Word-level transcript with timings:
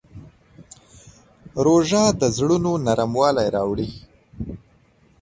روژه 1.65 2.03
د 2.19 2.23
زړونو 2.37 2.71
نرموالی 2.85 3.47
راوړي. 3.55 3.89